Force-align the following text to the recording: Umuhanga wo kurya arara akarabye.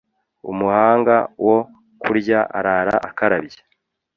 Umuhanga 0.51 1.15
wo 1.45 1.57
kurya 2.01 2.39
arara 2.57 2.95
akarabye. 3.09 3.59